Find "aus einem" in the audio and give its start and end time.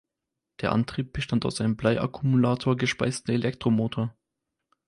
1.45-1.75